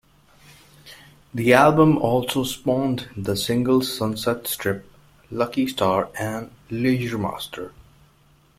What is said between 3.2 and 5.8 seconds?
singles 'Sunset Strip', 'Lucky